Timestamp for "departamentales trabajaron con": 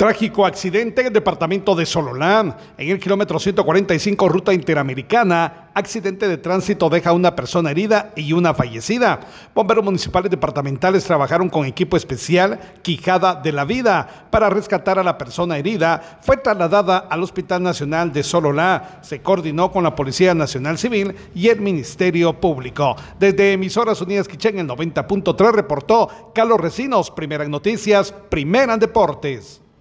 10.30-11.66